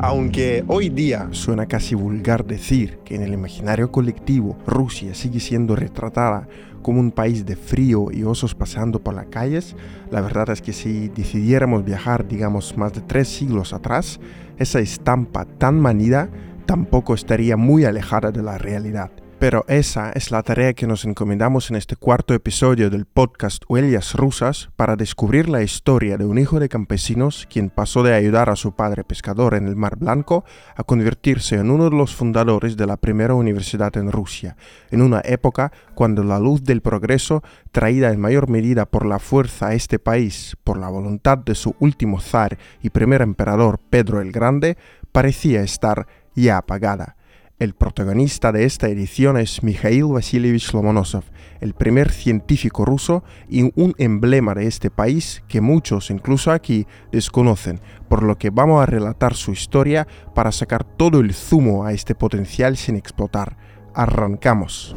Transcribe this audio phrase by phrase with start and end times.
[0.00, 5.74] Aunque hoy día suena casi vulgar decir que en el imaginario colectivo Rusia sigue siendo
[5.74, 6.46] retratada
[6.82, 9.74] como un país de frío y osos pasando por las calles,
[10.12, 14.20] la verdad es que si decidiéramos viajar, digamos, más de tres siglos atrás,
[14.56, 16.28] esa estampa tan manida
[16.64, 19.10] tampoco estaría muy alejada de la realidad.
[19.38, 24.14] Pero esa es la tarea que nos encomendamos en este cuarto episodio del podcast Huellas
[24.14, 28.56] Rusas para descubrir la historia de un hijo de campesinos quien pasó de ayudar a
[28.56, 30.44] su padre pescador en el Mar Blanco
[30.74, 34.56] a convertirse en uno de los fundadores de la primera universidad en Rusia,
[34.90, 39.68] en una época cuando la luz del progreso, traída en mayor medida por la fuerza
[39.68, 44.32] a este país, por la voluntad de su último zar y primer emperador Pedro el
[44.32, 44.76] Grande,
[45.12, 47.17] parecía estar ya apagada.
[47.58, 51.24] El protagonista de esta edición es Mikhail Vasilievich Lomonosov,
[51.60, 57.80] el primer científico ruso y un emblema de este país que muchos, incluso aquí, desconocen,
[58.08, 62.14] por lo que vamos a relatar su historia para sacar todo el zumo a este
[62.14, 63.56] potencial sin explotar.
[63.92, 64.94] Arrancamos.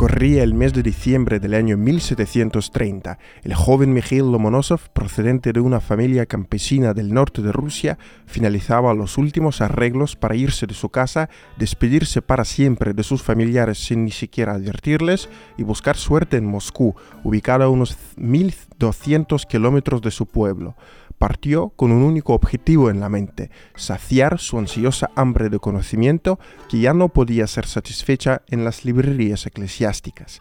[0.00, 3.18] Corría el mes de diciembre del año 1730.
[3.42, 9.18] El joven Mikhail Lomonosov, procedente de una familia campesina del norte de Rusia, finalizaba los
[9.18, 11.28] últimos arreglos para irse de su casa,
[11.58, 15.28] despedirse para siempre de sus familiares sin ni siquiera advertirles
[15.58, 20.76] y buscar suerte en Moscú, ubicada a unos 1200 kilómetros de su pueblo
[21.20, 26.38] partió con un único objetivo en la mente, saciar su ansiosa hambre de conocimiento
[26.70, 30.40] que ya no podía ser satisfecha en las librerías eclesiásticas.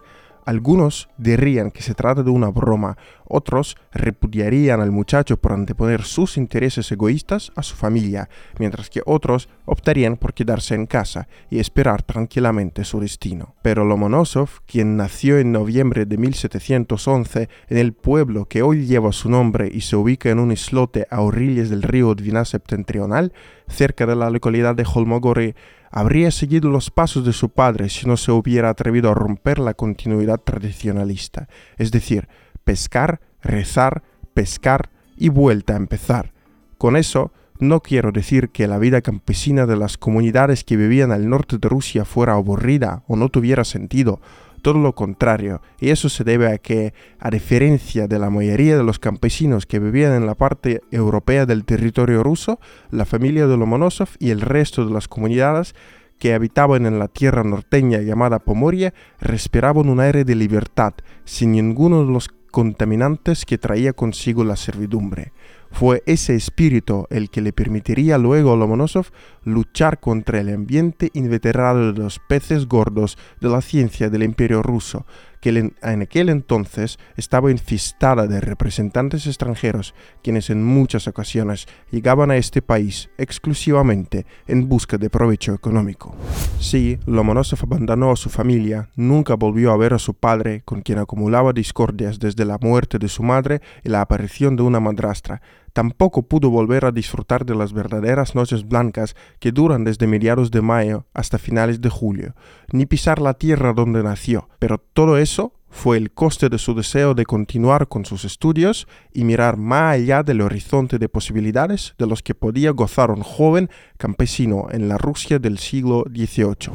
[0.50, 2.98] Algunos dirían que se trata de una broma,
[3.28, 9.48] otros repudiarían al muchacho por anteponer sus intereses egoístas a su familia, mientras que otros
[9.66, 13.54] optarían por quedarse en casa y esperar tranquilamente su destino.
[13.62, 19.30] Pero Lomonosov, quien nació en noviembre de 1711 en el pueblo que hoy lleva su
[19.30, 23.34] nombre y se ubica en un islote a orillas del río Dvina septentrional,
[23.68, 25.54] cerca de la localidad de Holmogory,
[25.92, 29.74] habría seguido los pasos de su padre si no se hubiera atrevido a romper la
[29.74, 32.28] continuidad tradicionalista, es decir,
[32.64, 34.04] pescar, rezar,
[34.34, 36.34] pescar y vuelta a empezar.
[36.78, 41.28] Con eso, no quiero decir que la vida campesina de las comunidades que vivían al
[41.28, 44.22] norte de Rusia fuera aburrida o no tuviera sentido,
[44.60, 48.84] todo lo contrario, y eso se debe a que, a diferencia de la mayoría de
[48.84, 52.60] los campesinos que vivían en la parte europea del territorio ruso,
[52.92, 55.76] la familia de Lomonosov y el resto de las comunidades
[56.20, 60.94] que habitaban en la tierra norteña llamada Pomoria respiraban un aire de libertad,
[61.24, 65.32] sin ninguno de los contaminantes que traía consigo la servidumbre.
[65.72, 69.08] Fue ese espíritu el que le permitiría luego a Lomonosov
[69.44, 75.06] luchar contra el ambiente inveterado de los peces gordos de la ciencia del imperio ruso,
[75.42, 82.38] que en aquel entonces estaba infestada de representantes extranjeros, quienes en muchas ocasiones llegaban a
[82.38, 86.16] este país exclusivamente en busca de provecho económico.
[86.60, 91.00] Sí, Lomonosov abandonó a su familia, nunca volvió a ver a su padre, con quien
[91.00, 95.42] acumulaba discordias desde la muerte de su madre y la aparición de una madrastra,
[95.74, 100.62] tampoco pudo volver a disfrutar de las verdaderas noches blancas que duran desde mediados de
[100.62, 102.36] mayo hasta finales de julio,
[102.72, 107.14] ni pisar la tierra donde nació, pero todo eso fue el coste de su deseo
[107.14, 112.24] de continuar con sus estudios y mirar más allá del horizonte de posibilidades de los
[112.24, 116.74] que podía gozar un joven campesino en la Rusia del siglo XVIII.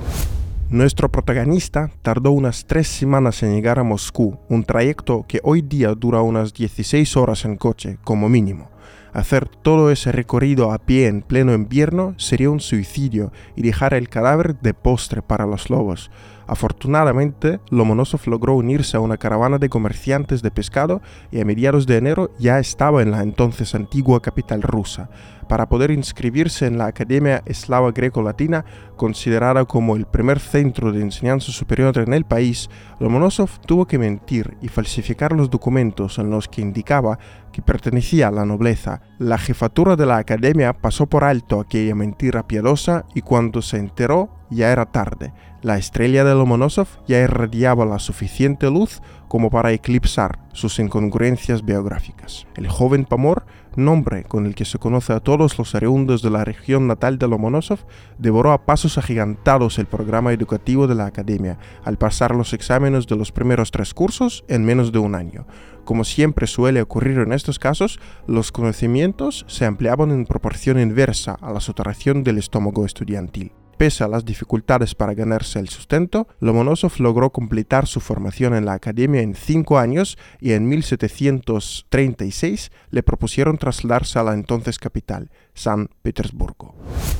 [0.70, 5.94] Nuestro protagonista tardó unas tres semanas en llegar a Moscú, un trayecto que hoy día
[5.94, 8.73] dura unas 16 horas en coche, como mínimo.
[9.14, 14.08] Hacer todo ese recorrido a pie en pleno invierno sería un suicidio y dejar el
[14.08, 16.10] cadáver de postre para los lobos.
[16.46, 21.00] Afortunadamente, Lomonosov logró unirse a una caravana de comerciantes de pescado
[21.30, 25.08] y a mediados de enero ya estaba en la entonces antigua capital rusa.
[25.48, 28.64] Para poder inscribirse en la Academia Eslava Greco-Latina,
[28.96, 34.56] considerada como el primer centro de enseñanza superior en el país, Lomonosov tuvo que mentir
[34.62, 37.18] y falsificar los documentos en los que indicaba
[37.52, 39.02] que pertenecía a la nobleza.
[39.18, 44.30] La jefatura de la academia pasó por alto aquella mentira piadosa y cuando se enteró
[44.50, 45.32] ya era tarde.
[45.64, 52.46] La estrella de Lomonosov ya irradiaba la suficiente luz como para eclipsar sus incongruencias biográficas.
[52.54, 56.44] El joven Pamor, nombre con el que se conoce a todos los oriundos de la
[56.44, 57.78] región natal de Lomonosov,
[58.18, 63.16] devoró a pasos agigantados el programa educativo de la academia, al pasar los exámenes de
[63.16, 65.46] los primeros tres cursos en menos de un año.
[65.86, 71.54] Como siempre suele ocurrir en estos casos, los conocimientos se ampliaban en proporción inversa a
[71.54, 73.52] la saturación del estómago estudiantil.
[73.84, 78.72] Pese a las dificultades para ganarse el sustento, Lomonosov logró completar su formación en la
[78.72, 85.90] academia en cinco años y en 1736 le propusieron trasladarse a la entonces capital, San
[86.00, 86.74] Petersburgo.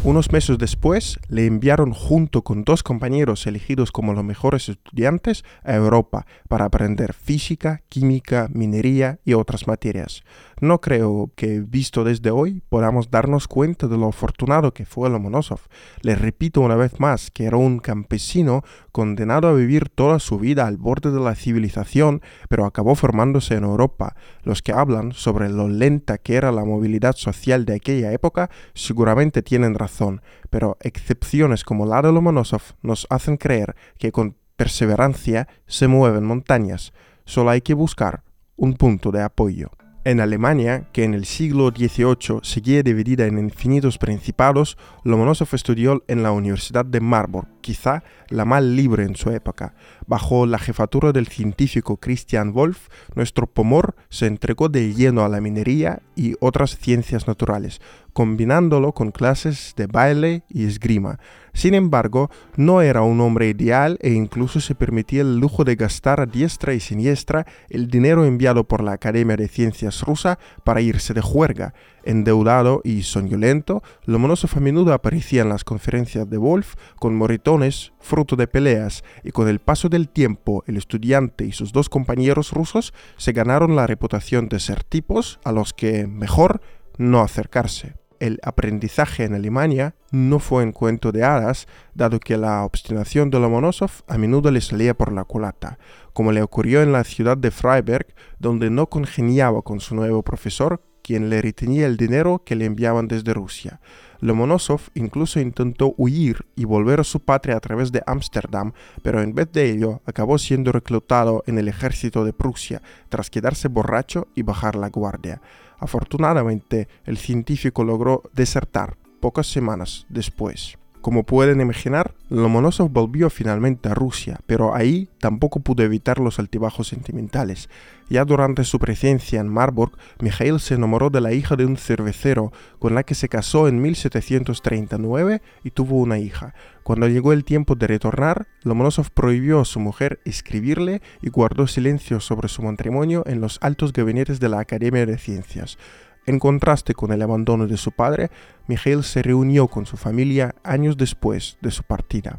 [0.05, 5.75] Unos meses después le enviaron junto con dos compañeros elegidos como los mejores estudiantes a
[5.75, 10.25] Europa para aprender física, química, minería y otras materias.
[10.65, 15.61] No creo que, visto desde hoy, podamos darnos cuenta de lo afortunado que fue Lomonosov.
[16.01, 20.67] Le repito una vez más que era un campesino condenado a vivir toda su vida
[20.67, 24.17] al borde de la civilización, pero acabó formándose en Europa.
[24.43, 29.43] Los que hablan sobre lo lenta que era la movilidad social de aquella época seguramente
[29.43, 35.89] tienen razón pero excepciones como la de Lomonosov nos hacen creer que con perseverancia se
[35.89, 36.93] mueven montañas.
[37.25, 38.23] Solo hay que buscar
[38.57, 39.73] un punto de apoyo.
[40.07, 46.23] En Alemania, que en el siglo XVIII seguía dividida en infinitos principados, Lomonosov estudió en
[46.23, 49.75] la Universidad de Marburg, quizá la más libre en su época.
[50.07, 55.41] Bajo la jefatura del científico Christian Wolff, nuestro Pomor se entregó de lleno a la
[55.41, 57.81] minería y otras ciencias naturales,
[58.13, 61.19] combinándolo con clases de baile y esgrima.
[61.55, 66.21] Sin embargo, no era un hombre ideal e incluso se permitía el lujo de gastar
[66.21, 71.15] a diestra y siniestra el dinero enviado por la Academia de Ciencias rusa para irse
[71.15, 71.73] de juerga.
[72.05, 78.37] Endeudado y soñolento, Lomonosov a menudo aparecía en las conferencias de Wolf con moritones, fruto
[78.37, 82.93] de peleas, y con el paso del tiempo el estudiante y sus dos compañeros rusos
[83.17, 86.61] se ganaron la reputación de ser tipos a los que mejor
[86.99, 87.95] no acercarse.
[88.21, 93.41] El aprendizaje en Alemania no fue en cuento de hadas, dado que la obstinación de
[93.41, 95.79] Lomonosov a menudo le salía por la culata,
[96.13, 100.81] como le ocurrió en la ciudad de Freiberg, donde no congeniaba con su nuevo profesor,
[101.05, 103.79] quien le retenía el dinero que le enviaban desde Rusia.
[104.21, 108.73] Lomonosov incluso intentó huir y volver a su patria a través de Ámsterdam,
[109.03, 112.81] pero en vez de ello acabó siendo reclutado en el ejército de Prusia,
[113.11, 115.43] tras quedarse borracho y bajar la guardia.
[115.79, 120.79] Afortunadamente, el científico logró desertar pocas semanas después.
[121.05, 126.89] Como pueden imaginar, Lomonosov volvió finalmente a Rusia, pero ahí tampoco pudo evitar los altibajos
[126.89, 127.69] sentimentales.
[128.09, 132.53] Ya durante su presencia en Marburg, Mikhail se enamoró de la hija de un cervecero,
[132.79, 136.55] con la que se casó en 1739 y tuvo una hija.
[136.85, 142.19] Cuando llegó el tiempo de retornar, Lomonosov prohibió a su mujer escribirle y guardó silencio
[142.21, 145.77] sobre su matrimonio en los altos gabinetes de la Academia de Ciencias.
[146.27, 148.31] En contraste con el abandono de su padre,
[148.67, 152.39] Mikhail se reunió con su familia años después de su partida.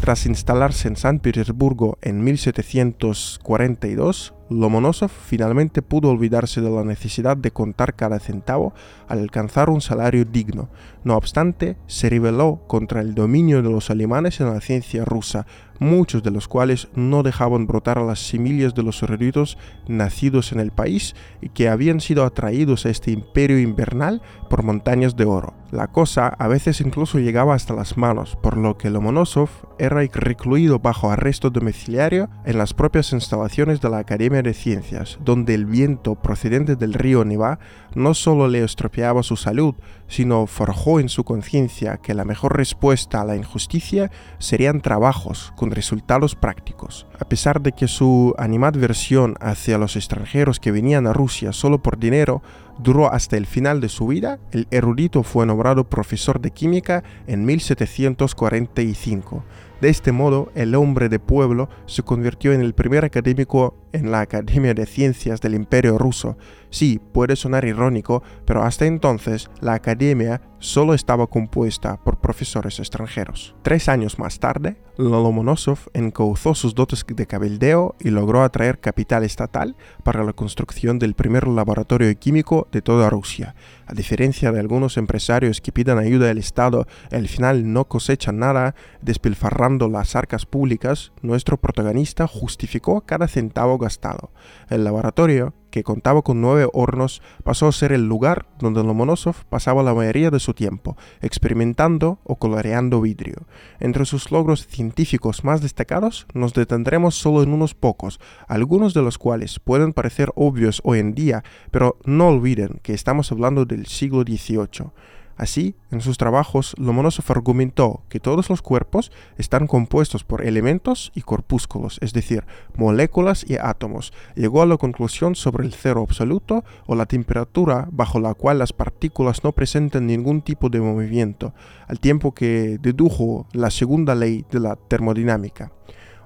[0.00, 7.50] Tras instalarse en San Petersburgo en 1742, Lomonosov finalmente pudo olvidarse de la necesidad de
[7.50, 8.72] contar cada centavo
[9.08, 10.70] al alcanzar un salario digno.
[11.04, 15.44] No obstante, se rebeló contra el dominio de los alemanes en la ciencia rusa,
[15.78, 20.70] muchos de los cuales no dejaban brotar las semillas de los eruditos nacidos en el
[20.70, 25.54] país y que habían sido atraídos a este imperio invernal por montañas de oro.
[25.70, 30.78] La cosa a veces incluso llegaba hasta las manos, por lo que Lomonosov era recluido
[30.78, 36.14] bajo arresto domiciliario en las propias instalaciones de la Academia de Ciencias, donde el viento
[36.14, 37.58] procedente del río Neva
[37.94, 39.74] no solo le estropeaba su salud,
[40.06, 46.34] sino forjó en su conciencia que la mejor respuesta a la injusticia serían trabajos resultados
[46.34, 47.06] prácticos.
[47.18, 51.98] A pesar de que su animadversión hacia los extranjeros que venían a Rusia solo por
[51.98, 52.42] dinero
[52.78, 57.44] duró hasta el final de su vida, el erudito fue nombrado profesor de química en
[57.44, 59.44] 1745.
[59.80, 64.20] De este modo, el hombre de pueblo se convirtió en el primer académico en la
[64.20, 66.36] Academia de Ciencias del Imperio ruso.
[66.70, 73.54] Sí, puede sonar irónico, pero hasta entonces la academia solo estaba compuesta por profesores extranjeros.
[73.62, 79.76] Tres años más tarde, Lomonosov encauzó sus dotes de cabildeo y logró atraer capital estatal
[80.02, 83.54] para la construcción del primer laboratorio químico de toda Rusia.
[83.88, 88.74] A diferencia de algunos empresarios que pidan ayuda al Estado al final no cosechan nada,
[89.00, 94.30] despilfarrando las arcas públicas, nuestro protagonista justificó cada centavo gastado.
[94.68, 99.82] El laboratorio que contaba con nueve hornos, pasó a ser el lugar donde Lomonosov pasaba
[99.82, 103.46] la mayoría de su tiempo, experimentando o coloreando vidrio.
[103.80, 109.18] Entre sus logros científicos más destacados nos detendremos solo en unos pocos, algunos de los
[109.18, 114.22] cuales pueden parecer obvios hoy en día, pero no olviden que estamos hablando del siglo
[114.22, 114.90] XVIII.
[115.38, 121.22] Así, en sus trabajos, Lomonosov argumentó que todos los cuerpos están compuestos por elementos y
[121.22, 124.12] corpúsculos, es decir, moléculas y átomos.
[124.34, 128.72] Llegó a la conclusión sobre el cero absoluto o la temperatura bajo la cual las
[128.72, 131.54] partículas no presentan ningún tipo de movimiento,
[131.86, 135.70] al tiempo que dedujo la segunda ley de la termodinámica.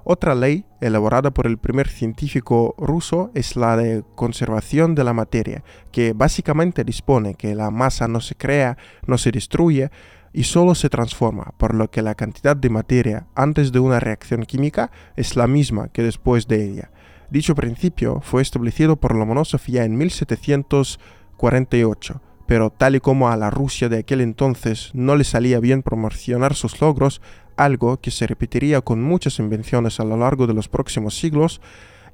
[0.05, 5.63] Otra ley, elaborada por el primer científico ruso, es la de conservación de la materia,
[5.91, 9.91] que básicamente dispone que la masa no se crea, no se destruye,
[10.33, 14.43] y solo se transforma, por lo que la cantidad de materia antes de una reacción
[14.43, 16.89] química es la misma que después de ella.
[17.29, 23.51] Dicho principio fue establecido por Lomonosov ya en 1748, pero tal y como a la
[23.51, 27.21] Rusia de aquel entonces no le salía bien promocionar sus logros,
[27.57, 31.61] algo que se repetiría con muchas invenciones a lo largo de los próximos siglos,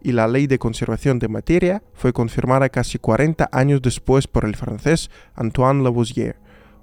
[0.02, 4.56] y la ley de conservación de materia fue confirmada casi 40 años después por el
[4.56, 6.38] francés Antoine Lavoisier.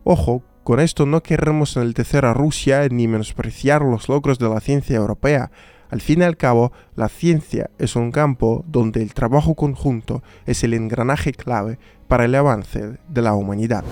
[0.04, 4.96] Ojo, con esto no queremos enaltecer a Rusia ni menospreciar los logros de la ciencia
[4.96, 5.50] europea.
[5.90, 10.64] Al fin y al cabo, la ciencia es un campo donde el trabajo conjunto es
[10.64, 13.84] el engranaje clave para el avance de la humanidad.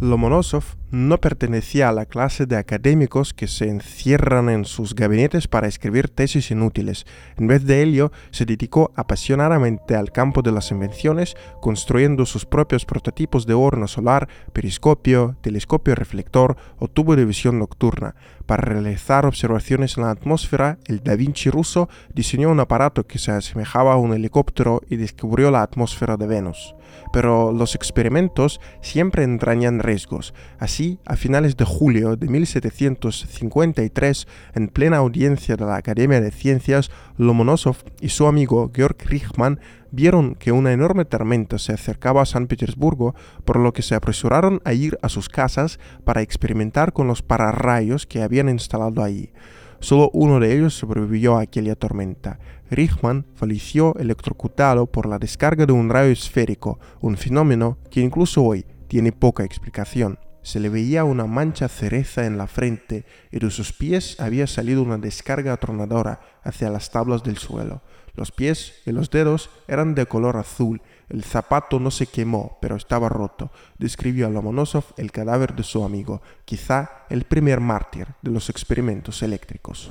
[0.00, 5.68] Lomonosov no pertenecía a la clase de académicos que se encierran en sus gabinetes para
[5.68, 7.06] escribir tesis inútiles.
[7.36, 12.86] En vez de ello, se dedicó apasionadamente al campo de las invenciones, construyendo sus propios
[12.86, 18.14] prototipos de horno solar, periscopio, telescopio reflector o tubo de visión nocturna.
[18.46, 23.30] Para realizar observaciones en la atmósfera, el Da Vinci ruso diseñó un aparato que se
[23.30, 26.74] asemejaba a un helicóptero y descubrió la atmósfera de Venus.
[27.12, 30.32] Pero los experimentos siempre entrañan riesgos.
[30.58, 36.92] Así, a finales de julio de 1753, en plena audiencia de la Academia de Ciencias,
[37.16, 39.58] Lomonosov y su amigo Georg Richmann
[39.90, 44.60] vieron que una enorme tormenta se acercaba a San Petersburgo, por lo que se apresuraron
[44.64, 49.32] a ir a sus casas para experimentar con los pararrayos que habían instalado allí.
[49.80, 52.38] Solo uno de ellos sobrevivió a aquella tormenta.
[52.70, 58.64] Richman falleció electrocutado por la descarga de un rayo esférico, un fenómeno que incluso hoy
[58.86, 60.20] tiene poca explicación.
[60.48, 64.82] Se le veía una mancha cereza en la frente y de sus pies había salido
[64.82, 67.82] una descarga atronadora hacia las tablas del suelo.
[68.14, 72.76] Los pies y los dedos eran de color azul el zapato no se quemó, pero
[72.76, 78.30] estaba roto, describió a Lomonosov el cadáver de su amigo, quizá el primer mártir de
[78.30, 79.90] los experimentos eléctricos.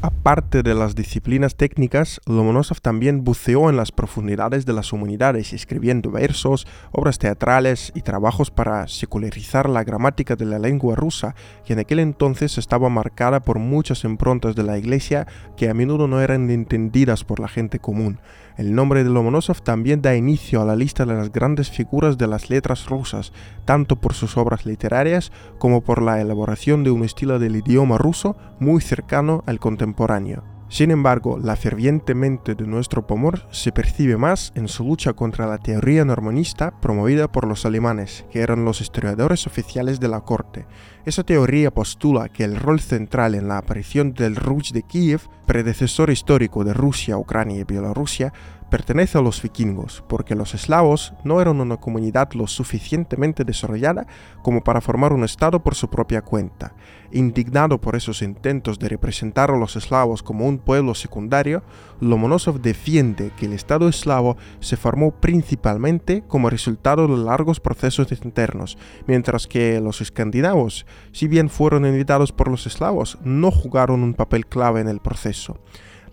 [0.00, 6.10] Aparte de las disciplinas técnicas, Lomonosov también buceó en las profundidades de las humanidades, escribiendo
[6.10, 11.78] versos, obras teatrales y trabajos para secularizar la gramática de la lengua rusa, que en
[11.80, 16.50] aquel entonces estaba marcada por muchas improntas de la iglesia que a menudo no eran
[16.50, 18.18] entendidas por la gente común.
[18.56, 22.28] El nombre de Lomonosov también da inicio a la lista de las grandes figuras de
[22.28, 23.32] las letras rusas,
[23.64, 28.36] tanto por sus obras literarias como por la elaboración de un estilo del idioma ruso
[28.60, 30.53] muy cercano al contemporáneo.
[30.68, 35.58] Sin embargo, la fervientemente de nuestro Pomor se percibe más en su lucha contra la
[35.58, 40.66] teoría normanista promovida por los alemanes, que eran los historiadores oficiales de la corte.
[41.04, 46.10] Esa teoría postula que el rol central en la aparición del Rus de Kiev, predecesor
[46.10, 48.32] histórico de Rusia, Ucrania y Bielorrusia,
[48.74, 54.08] pertenece a los vikingos, porque los eslavos no eran una comunidad lo suficientemente desarrollada
[54.42, 56.74] como para formar un estado por su propia cuenta.
[57.12, 61.62] Indignado por esos intentos de representar a los eslavos como un pueblo secundario,
[62.00, 68.76] Lomonosov defiende que el estado eslavo se formó principalmente como resultado de largos procesos internos,
[69.06, 74.46] mientras que los escandinavos, si bien fueron invitados por los eslavos, no jugaron un papel
[74.46, 75.60] clave en el proceso.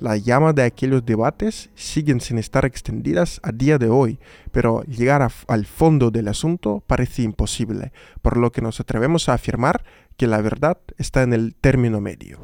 [0.01, 4.19] La llama de aquellos debates siguen sin estar extendidas a día de hoy,
[4.51, 7.91] pero llegar al fondo del asunto parece imposible,
[8.23, 9.83] por lo que nos atrevemos a afirmar
[10.17, 12.39] que la verdad está en el término medio.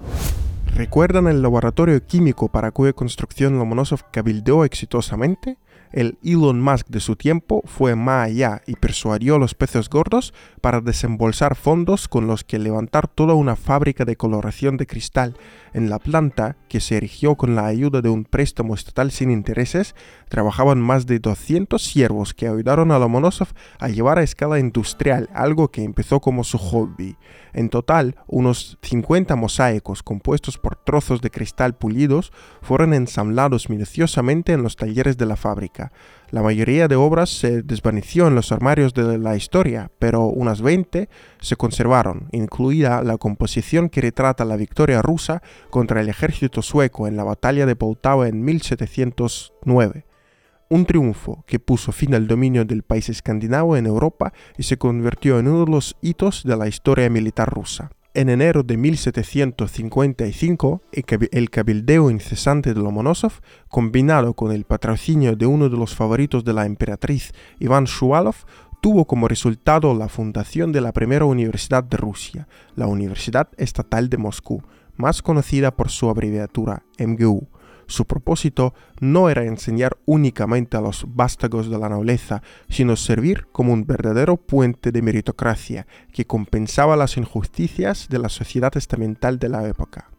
[0.76, 5.58] ¿Recuerdan el laboratorio químico para cuya construcción Lomonosov cabildeó exitosamente?
[5.92, 10.34] El Elon Musk de su tiempo fue más allá y persuadió a los peces gordos
[10.62, 15.38] para desembolsar fondos con los que levantar toda una fábrica de coloración de cristal.
[15.74, 19.96] En la planta, que se erigió con la ayuda de un préstamo estatal sin intereses,
[20.28, 25.70] trabajaban más de 200 siervos que ayudaron a Lomonosov a llevar a escala industrial algo
[25.70, 27.16] que empezó como su hobby.
[27.54, 34.64] En total, unos 50 mosaicos compuestos por trozos de cristal pulidos fueron ensamblados minuciosamente en
[34.64, 35.77] los talleres de la fábrica.
[36.30, 41.08] La mayoría de obras se desvaneció en los armarios de la historia, pero unas 20
[41.40, 47.16] se conservaron, incluida la composición que retrata la victoria rusa contra el ejército sueco en
[47.16, 50.06] la batalla de Poltava en 1709
[50.70, 55.40] un triunfo que puso fin al dominio del país escandinavo en Europa y se convirtió
[55.40, 57.92] en uno de los hitos de la historia militar rusa.
[58.18, 60.82] En enero de 1755,
[61.32, 63.34] el cabildeo incesante de Lomonosov,
[63.70, 68.38] combinado con el patrocinio de uno de los favoritos de la emperatriz, Iván Shuvalov,
[68.82, 74.18] tuvo como resultado la fundación de la primera universidad de Rusia, la Universidad Estatal de
[74.18, 74.64] Moscú,
[74.96, 77.48] más conocida por su abreviatura MGU.
[77.88, 83.74] Su propósito no era enseñar únicamente a los vástagos de la nobleza, sino servir como
[83.74, 89.68] un verdadero puente de meritocracia que compensaba las injusticias de la sociedad estamental de la
[89.68, 90.10] época.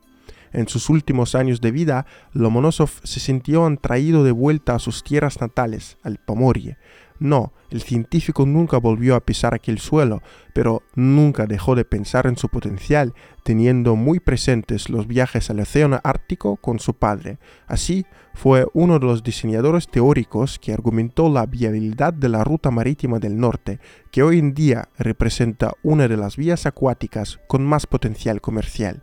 [0.50, 5.42] En sus últimos años de vida, Lomonosov se sintió atraído de vuelta a sus tierras
[5.42, 6.78] natales, al Pomorie,
[7.20, 10.22] no, el científico nunca volvió a pisar aquel suelo,
[10.58, 16.00] pero nunca dejó de pensar en su potencial, teniendo muy presentes los viajes al océano
[16.02, 17.38] Ártico con su padre.
[17.68, 23.20] Así, fue uno de los diseñadores teóricos que argumentó la viabilidad de la ruta marítima
[23.20, 23.78] del norte,
[24.10, 29.00] que hoy en día representa una de las vías acuáticas con más potencial comercial.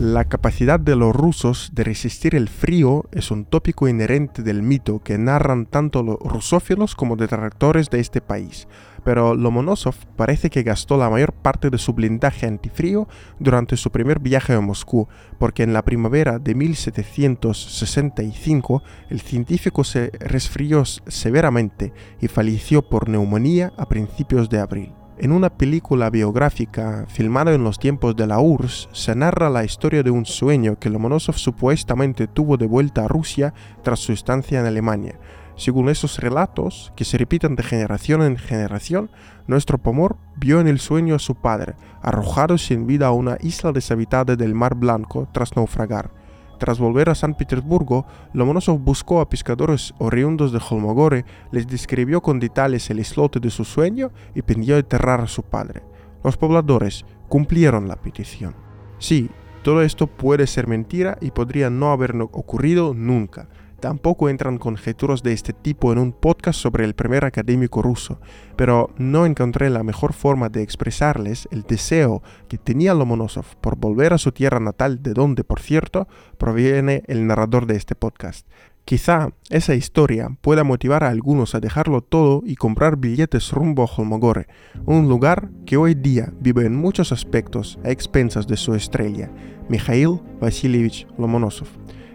[0.00, 5.00] La capacidad de los rusos de resistir el frío es un tópico inherente del mito
[5.00, 8.68] que narran tanto los rusófilos como detractores de este país,
[9.08, 14.20] pero Lomonosov parece que gastó la mayor parte de su blindaje antifrío durante su primer
[14.20, 22.28] viaje a Moscú, porque en la primavera de 1765 el científico se resfrió severamente y
[22.28, 24.92] falleció por neumonía a principios de abril.
[25.16, 30.02] En una película biográfica filmada en los tiempos de la URSS se narra la historia
[30.02, 34.66] de un sueño que Lomonosov supuestamente tuvo de vuelta a Rusia tras su estancia en
[34.66, 35.18] Alemania.
[35.58, 39.10] Según esos relatos, que se repiten de generación en generación,
[39.48, 43.72] nuestro Pomor vio en el sueño a su padre, arrojado sin vida a una isla
[43.72, 46.12] deshabitada del Mar Blanco tras naufragar.
[46.60, 52.38] Tras volver a San Petersburgo, Lomonosov buscó a pescadores oriundos de Holmogore, les describió con
[52.38, 55.82] detalles el islote de su sueño y pidió enterrar a su padre.
[56.22, 58.54] Los pobladores cumplieron la petición.
[59.00, 59.28] Sí,
[59.64, 63.48] todo esto puede ser mentira y podría no haber ocurrido nunca.
[63.80, 68.20] Tampoco entran conjeturas de este tipo en un podcast sobre el primer académico ruso,
[68.56, 74.12] pero no encontré la mejor forma de expresarles el deseo que tenía Lomonosov por volver
[74.12, 76.08] a su tierra natal, de donde, por cierto,
[76.38, 78.48] proviene el narrador de este podcast.
[78.84, 83.86] Quizá esa historia pueda motivar a algunos a dejarlo todo y comprar billetes rumbo a
[83.86, 84.48] Holmogore,
[84.86, 89.30] un lugar que hoy día vive en muchos aspectos a expensas de su estrella,
[89.68, 91.68] Mikhail Vasilievich Lomonosov.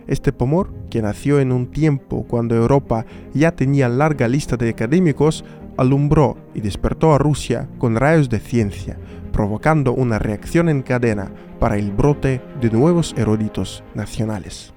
[0.07, 5.45] Este Pomor, que nació en un tiempo cuando Europa ya tenía larga lista de académicos,
[5.77, 8.97] alumbró y despertó a Rusia con rayos de ciencia,
[9.31, 14.72] provocando una reacción en cadena para el brote de nuevos eruditos nacionales.